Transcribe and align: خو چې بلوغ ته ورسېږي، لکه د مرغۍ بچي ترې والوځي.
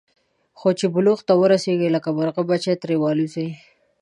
خو 0.59 0.69
چې 0.79 0.85
بلوغ 0.93 1.19
ته 1.27 1.33
ورسېږي، 1.41 1.89
لکه 1.95 2.09
د 2.11 2.15
مرغۍ 2.17 2.43
بچي 2.49 2.73
ترې 2.81 2.95
والوځي. 3.01 3.47